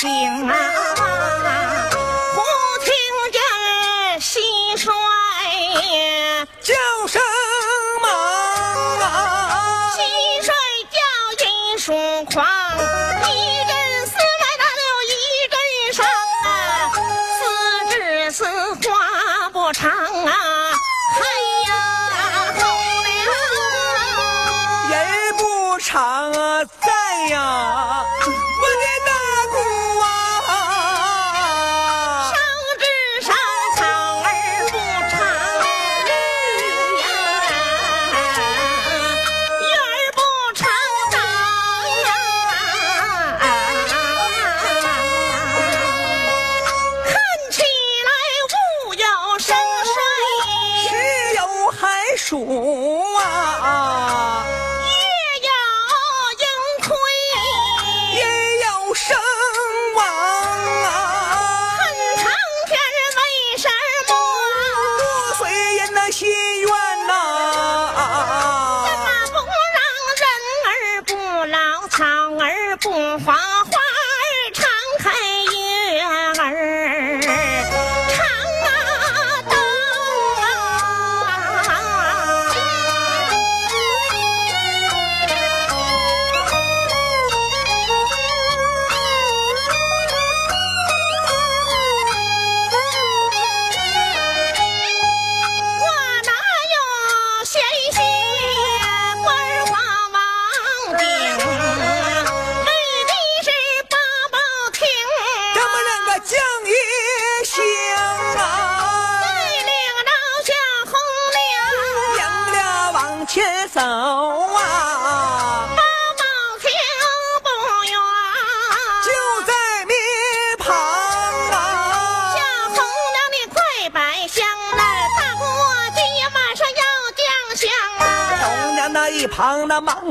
[0.00, 1.97] 井啊。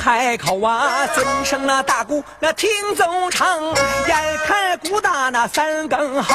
[0.00, 3.62] 开口啊，尊声那大姑那听奏唱，
[4.08, 6.34] 眼看鼓打那三更后，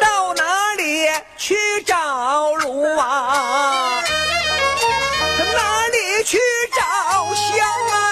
[0.00, 0.44] 到哪
[0.76, 4.00] 里去找卢啊？
[5.54, 6.38] 哪里去
[6.72, 8.11] 找香啊？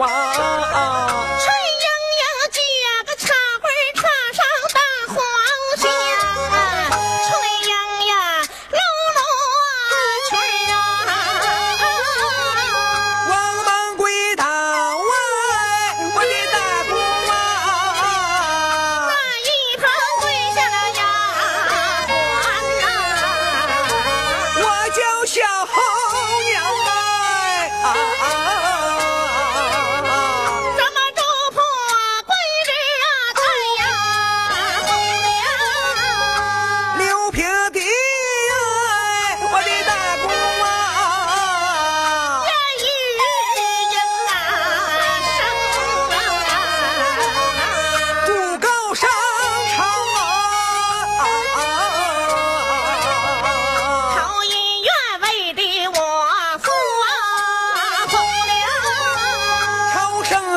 [0.00, 0.59] 花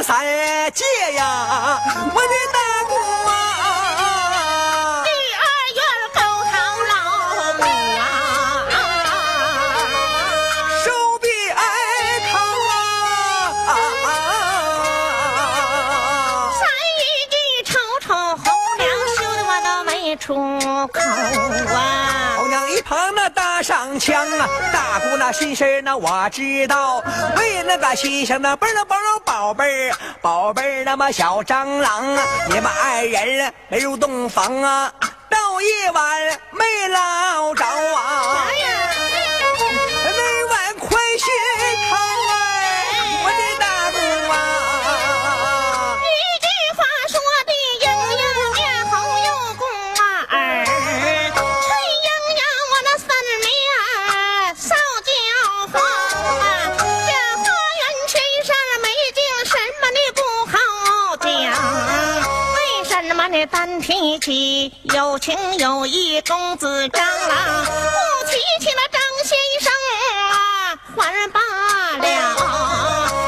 [0.03, 0.25] 三
[0.73, 0.83] 姐
[1.15, 1.79] 呀
[2.13, 2.59] 我的大
[2.89, 2.93] 姑
[3.29, 3.31] 啊。
[5.05, 5.47] 第二
[6.89, 6.93] 老
[7.55, 7.63] 母
[7.95, 8.01] 啊
[14.05, 14.11] 啊
[16.51, 16.61] 三
[16.99, 17.01] 姨
[17.31, 17.71] 你瞅
[18.01, 18.43] 瞅红
[18.77, 18.83] 娘
[19.15, 20.27] 羞的我都没出
[20.91, 20.99] 口
[21.73, 21.77] 啊。
[22.37, 23.22] 红娘一旁的
[23.63, 24.49] 上枪啊！
[24.73, 26.97] 大姑那心事儿呢我知道，
[27.37, 32.23] 为那个心上的啵儿啵儿宝贝儿宝贝儿那么小蟑螂啊！
[32.49, 34.93] 你们爱人没入洞房啊？
[35.29, 38.47] 到夜晚没捞着啊！
[63.81, 67.71] 提起有情有义公子张郎，不
[68.27, 69.71] 提起了张先生
[70.31, 70.33] 啊，
[70.95, 71.39] 还罢
[71.97, 72.03] 了。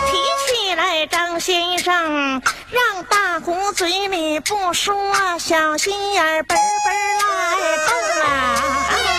[0.08, 4.96] 提起来张先生，让大姑嘴里不说，
[5.40, 9.15] 小心眼儿，奔奔来。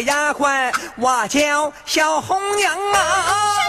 [0.00, 3.63] 丫鬟，我叫小红娘啊。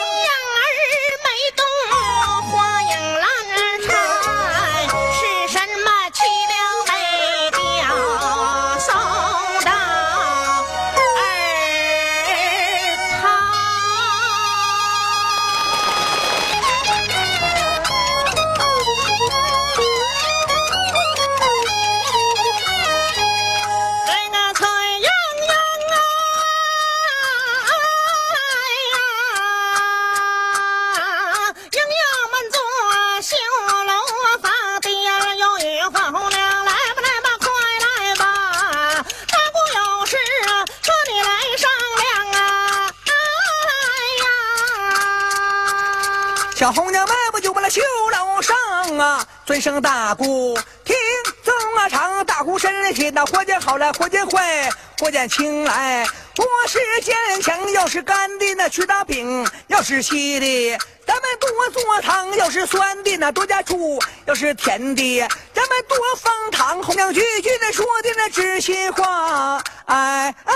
[49.55, 50.53] 尊声大姑
[50.83, 50.93] 听
[51.41, 54.69] 奏啊唱，大姑身体那活见好来活见坏，
[54.99, 56.05] 活见轻来。
[56.37, 66.83] 我是坚强，要是干的那去打饼，要是稀的咱们多做汤，要是酸的那多加醋，要是甜的咱们多放糖。
[66.83, 70.53] 红娘句句的说的那知心话，哎哎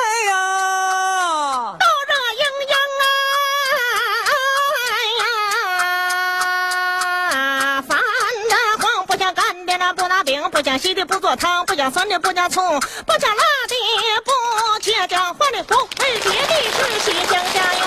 [10.79, 13.75] 稀的不做汤，不想酸的不加醋，不想辣的
[14.23, 17.85] 不切姜，换的红为别的是喜庆家园，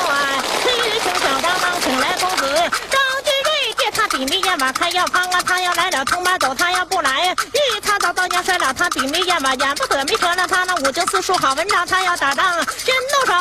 [0.62, 2.46] 崔兄小当当请来公子
[2.90, 12.44] 张金瑞，借他比眉眼瓦开药方啊，他要来了通马走，他要不来，遇他到刀将摔了他比眉眼瓦眼不得没成了他那五经四书好文章，他要打仗
[12.76, 13.32] 先动手，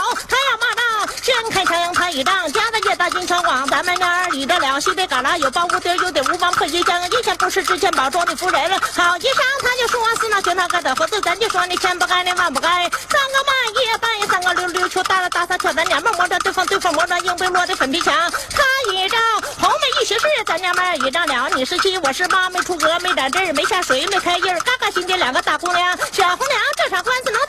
[1.23, 18.13] 他要骂仗先开枪他一仗，家的也大金城网，咱们那儿离得了西北旮旯有包无敌有得无王破一将，一前不是之前保庄的夫人了，好一上他就说是那全他该的合作，咱就说你千不该你万不该，三个半夜半夜三个溜溜球打了打撒跳，咱娘们摸着对方对方摸着硬被落的粉皮墙，
[18.49, 19.17] 他一招
[19.59, 27.40] 红梅一学士，咱娘们一仗了，你是七我是八，没出阁没打针没下水没开印，嘎嘎新的两个大姑娘，小红娘这场官司能，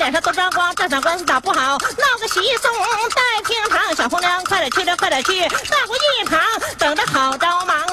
[0.00, 2.72] 脸上都沾光，这场官司打不好，闹个喜送
[3.10, 6.40] 在厅堂，小红娘快点去快点去，大姑一旁
[6.78, 7.86] 等着好着忙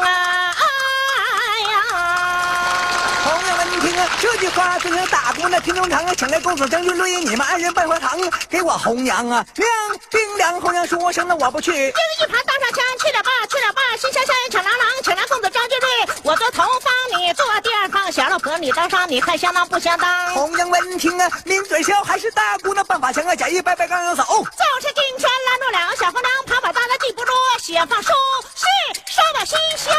[4.20, 8.18] 这句话，尊称大姑那听中长，请来公子将军论你们二人拜花堂，
[8.50, 9.70] 给我红娘啊亮
[10.10, 10.60] 冰凉。
[10.60, 15.88] 红娘说声那我不去，英一盘搭上枪，去了吧，去了吧，心香香抢郎郎，请来公子张金瑞，
[16.24, 20.34] 我做头方，你做第二方，小老婆你当上，你看相当不相当？
[20.34, 24.24] 红娘闻听啊抿嘴笑，还是大姑那办法强啊，假意拜拜刚刚走。
[24.24, 28.10] 就是金圈拦住两小红娘，爬把大的记不住，写放书
[28.56, 28.66] 信
[29.06, 29.94] 烧把心香。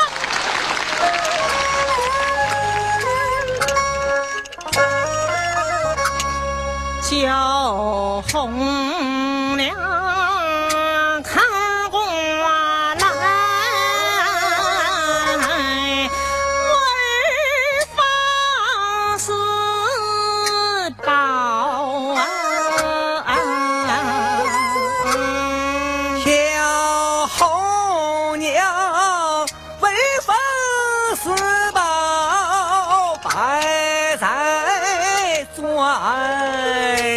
[7.10, 9.97] 小红娘。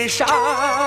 [0.08, 0.80] 钻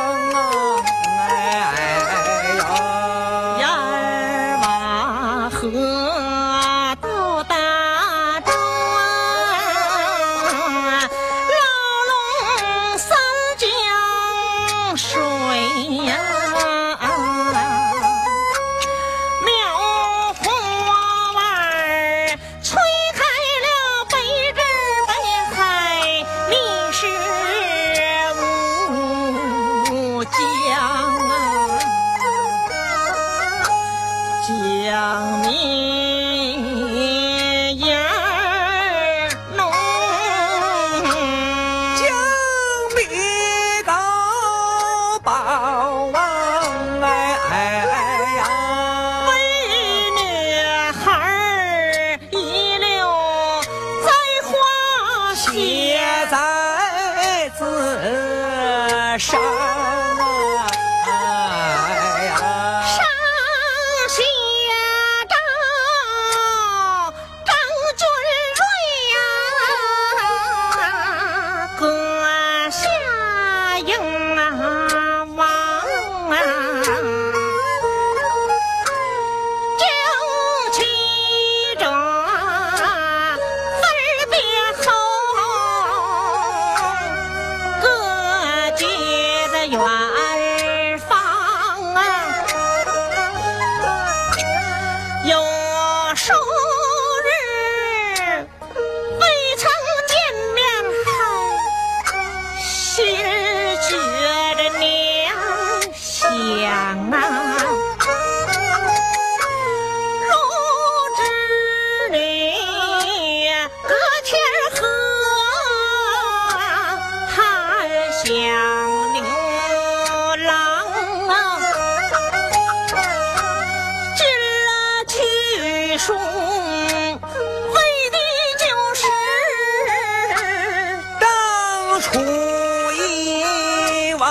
[89.74, 90.23] 有啊。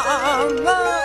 [0.06, 1.03] 啊。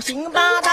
[0.00, 0.63] 行吧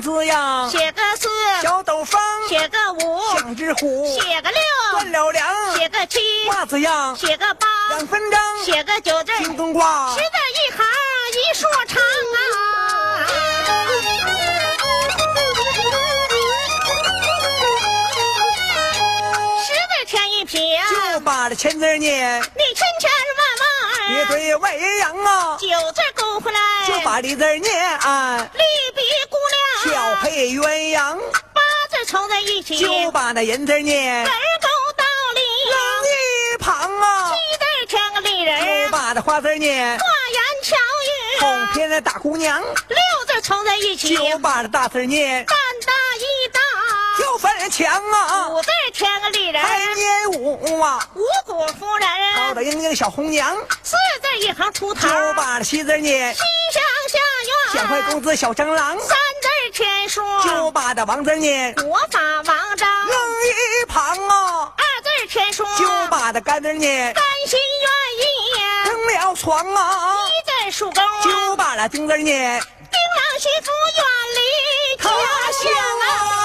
[0.00, 1.28] 子呀，写个四；
[1.62, 4.60] 小斗方，写个五；像只虎，写个六；
[4.92, 10.86] 断了梁，写个七；马子呀，写个八；两分针，写个九；正金钩挂，十字一行
[11.32, 12.38] 一竖长啊。
[19.66, 20.78] 十字签一撇，
[21.12, 22.40] 就把这千字念。
[22.40, 23.66] 你千千万万
[24.08, 25.56] 别对外人扬啊。
[25.58, 28.38] 九字勾回来，就把这字念啊。
[28.54, 28.62] 利
[28.94, 29.67] 比姑娘。
[29.84, 31.16] 小配鸳鸯，
[31.52, 34.24] 八字凑在一起，就把那银字念。
[34.24, 34.30] 儿
[34.60, 35.04] 勾倒
[35.34, 35.78] 里扔
[36.10, 39.96] 一旁啊，七字添个丽人，就把那花字念。
[39.96, 42.60] 花言巧语哄骗那大姑娘。
[42.60, 45.46] 六字凑在一起，就把那大字念。
[45.46, 45.56] 胆
[45.86, 53.56] 大一大，又分人强啊，五字添个丽人，再念五啊，五谷夫人，高大英英小红娘。
[53.84, 56.34] 四字一行出头，就把那西字念。
[56.34, 56.40] 西
[56.72, 58.98] 厢下院，小坏公子小张郎。
[58.98, 59.16] 三。
[59.78, 61.72] 天书，就把那王字念。
[61.74, 64.72] 国法王章，扔一旁啊。
[64.76, 67.14] 二字天书，就把那干字念。
[67.14, 68.26] 甘心愿意，
[68.86, 70.16] 登了床啊。
[70.26, 72.60] 一字树钩，就把那丁字念。
[72.60, 74.04] 丁郎媳妇远
[74.34, 74.40] 离
[75.00, 75.10] 他
[75.52, 75.70] 乡
[76.08, 76.37] 啊。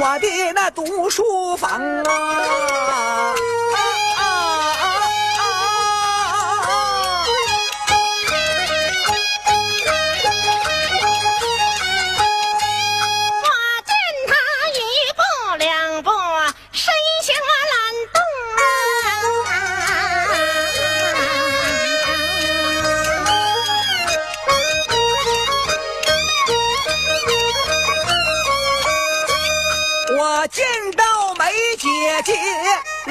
[0.00, 1.70] 我的那读书房
[2.04, 3.34] 啊。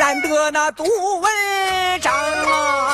[0.08, 1.30] 难得那读文
[2.00, 2.87] 章啊。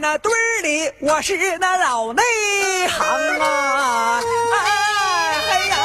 [0.00, 2.22] 那堆儿里，我是那老内
[2.88, 3.06] 行
[3.38, 4.18] 啊。
[4.18, 4.64] 哎
[5.68, 5.76] 呀，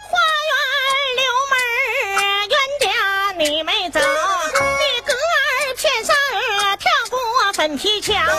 [0.00, 0.16] 花
[0.46, 0.54] 园
[1.16, 1.54] 溜门，
[2.50, 2.86] 冤家
[3.36, 4.04] 你没走，你
[5.04, 6.14] 哥儿天上
[6.78, 7.18] 跳过
[7.52, 8.32] 粉皮墙，上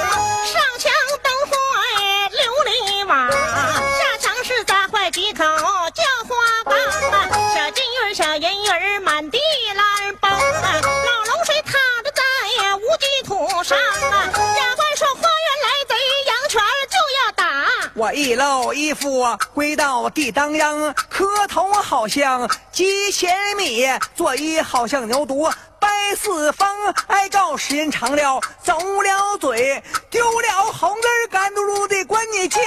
[18.14, 26.68] 一露衣服归到地当央，磕头好像鸡千米，作揖好像牛犊拜四方。
[27.08, 32.60] 挨告时间长了，走了嘴，丢了红根，干嘟噜的管你叫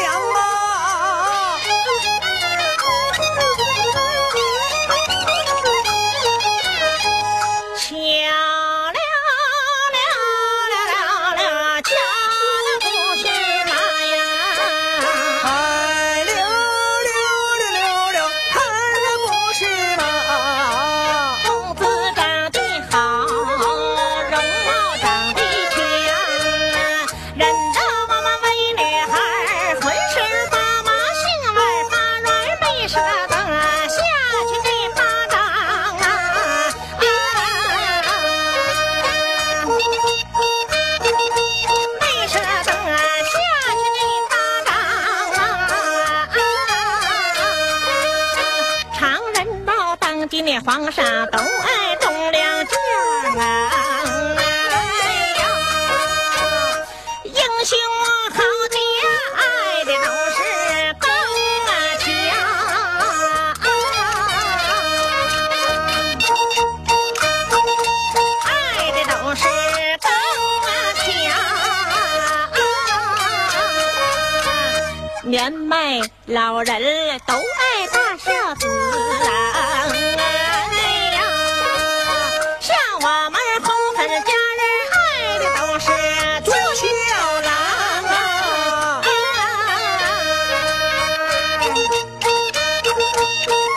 [0.00, 1.58] 娘啊！
[75.48, 76.82] 年迈老人
[77.26, 78.68] 都爱大孝子
[79.24, 79.88] 啊！
[80.18, 80.22] 哎
[81.14, 81.18] 呀，
[82.60, 84.96] 像我们红粉家人爱
[85.38, 85.86] 的都是
[86.44, 86.84] 尊孝
[87.40, 87.50] 郎
[88.04, 89.00] 啊！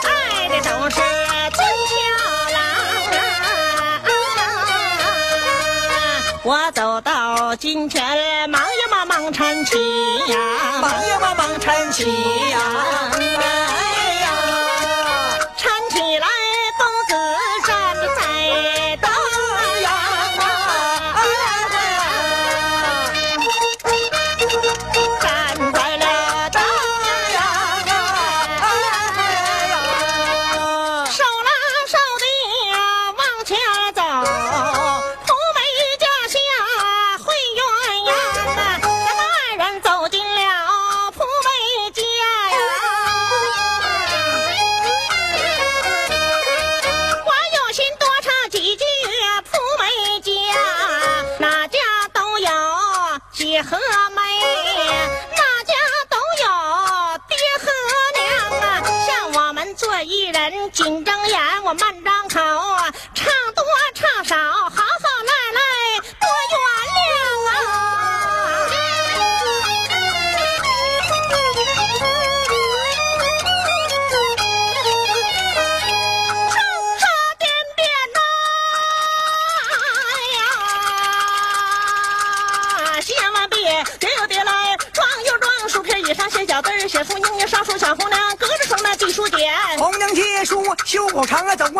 [0.04, 0.06] 爱
[0.48, 0.96] 的都是
[1.54, 1.58] 尊
[1.88, 1.94] 孝
[2.52, 2.60] 郎
[3.16, 3.16] 啊！
[6.44, 8.41] 我走到今天，
[9.54, 12.04] 忙呀忙忙搀起呀，忙呀忙忙搀起
[12.50, 13.10] 呀，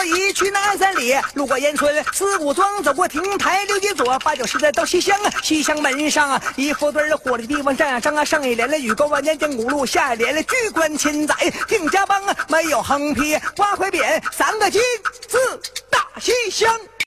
[0.05, 11.35] 一去南三里，路过烟村四谷庄，走过亭台六街左，八九十的到西厢啊，西厢门上啊，一副对儿火的地方站上啊，上一联了雨过万年江古路，下一联了巨官千载
[11.69, 14.81] 定家邦，没有横批挂块匾，三个金
[15.29, 15.39] 字
[15.91, 16.69] 大西厢。